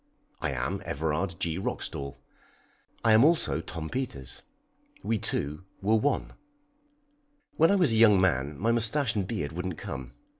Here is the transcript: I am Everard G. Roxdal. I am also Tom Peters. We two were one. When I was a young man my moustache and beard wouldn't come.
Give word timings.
I 0.39 0.49
am 0.49 0.81
Everard 0.83 1.35
G. 1.39 1.59
Roxdal. 1.59 2.15
I 3.05 3.13
am 3.13 3.23
also 3.23 3.61
Tom 3.61 3.87
Peters. 3.87 4.41
We 5.03 5.19
two 5.19 5.63
were 5.79 5.93
one. 5.95 6.33
When 7.57 7.69
I 7.69 7.75
was 7.75 7.91
a 7.93 7.97
young 7.97 8.19
man 8.19 8.57
my 8.57 8.71
moustache 8.71 9.13
and 9.15 9.27
beard 9.27 9.51
wouldn't 9.51 9.77
come. 9.77 10.13